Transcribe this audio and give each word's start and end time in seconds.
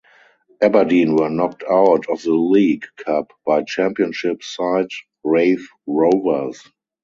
Aberdeen 0.63 1.15
were 1.15 1.29
knocked 1.29 1.63
out 1.69 2.09
of 2.09 2.23
the 2.23 2.33
League 2.33 2.87
Cup 3.05 3.31
by 3.45 3.61
Championship 3.61 4.41
side 4.41 4.89
Raith 5.23 5.67
Rovers. 5.85 6.67